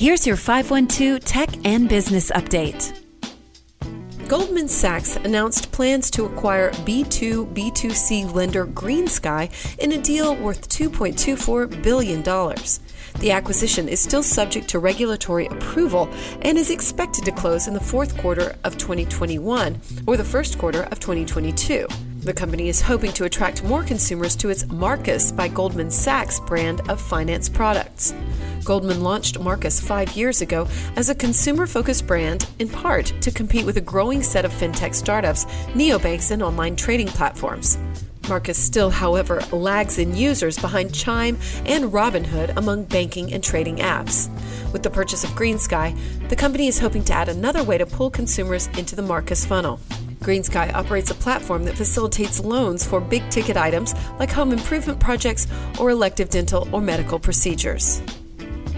[0.00, 2.98] Here's your 512 Tech and Business Update.
[4.26, 11.82] Goldman Sachs announced plans to acquire B2 B2C lender GreenSky in a deal worth $2.24
[11.82, 12.22] billion.
[12.22, 16.08] The acquisition is still subject to regulatory approval
[16.40, 20.84] and is expected to close in the fourth quarter of 2021 or the first quarter
[20.84, 21.86] of 2022.
[22.22, 26.86] The company is hoping to attract more consumers to its Marcus by Goldman Sachs brand
[26.90, 28.14] of finance products.
[28.62, 33.64] Goldman launched Marcus five years ago as a consumer focused brand, in part to compete
[33.64, 37.78] with a growing set of fintech startups, neobanks, and online trading platforms.
[38.28, 44.28] Marcus still, however, lags in users behind Chime and Robinhood among banking and trading apps.
[44.74, 48.10] With the purchase of GreenSky, the company is hoping to add another way to pull
[48.10, 49.80] consumers into the Marcus funnel.
[50.20, 55.46] GreenSky operates a platform that facilitates loans for big ticket items like home improvement projects
[55.78, 58.02] or elective dental or medical procedures.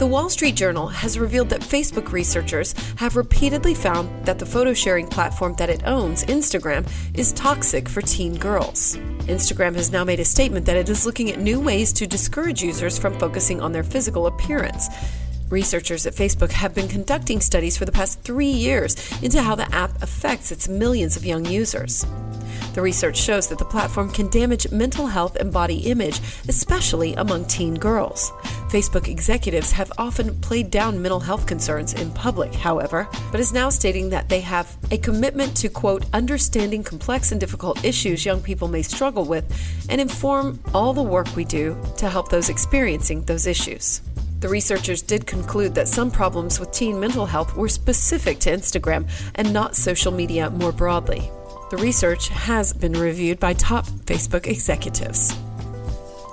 [0.00, 4.72] The Wall Street Journal has revealed that Facebook researchers have repeatedly found that the photo
[4.72, 8.96] sharing platform that it owns, Instagram, is toxic for teen girls.
[9.28, 12.62] Instagram has now made a statement that it is looking at new ways to discourage
[12.62, 14.88] users from focusing on their physical appearance.
[15.50, 19.72] Researchers at Facebook have been conducting studies for the past three years into how the
[19.74, 22.06] app affects its millions of young users.
[22.74, 27.46] The research shows that the platform can damage mental health and body image, especially among
[27.46, 28.30] teen girls.
[28.70, 33.70] Facebook executives have often played down mental health concerns in public, however, but is now
[33.70, 38.68] stating that they have a commitment to, quote, understanding complex and difficult issues young people
[38.68, 39.44] may struggle with
[39.88, 44.00] and inform all the work we do to help those experiencing those issues.
[44.40, 49.06] The researchers did conclude that some problems with teen mental health were specific to Instagram
[49.34, 51.30] and not social media more broadly.
[51.70, 55.36] The research has been reviewed by top Facebook executives.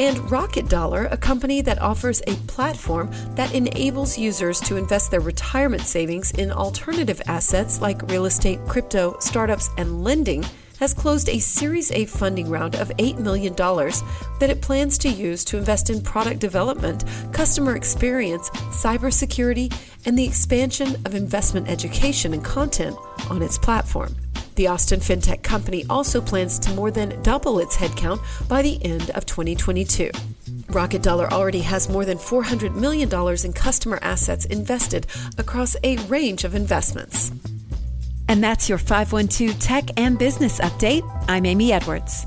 [0.00, 5.20] And Rocket Dollar, a company that offers a platform that enables users to invest their
[5.20, 10.44] retirement savings in alternative assets like real estate, crypto, startups, and lending,
[10.82, 15.44] has closed a Series A funding round of $8 million that it plans to use
[15.44, 19.72] to invest in product development, customer experience, cybersecurity,
[20.06, 22.96] and the expansion of investment education and content
[23.30, 24.16] on its platform.
[24.56, 29.10] The Austin fintech company also plans to more than double its headcount by the end
[29.10, 30.10] of 2022.
[30.70, 33.08] Rocket Dollar already has more than $400 million
[33.44, 35.06] in customer assets invested
[35.38, 37.30] across a range of investments.
[38.28, 41.02] And that's your 512 Tech and Business Update.
[41.28, 42.26] I'm Amy Edwards.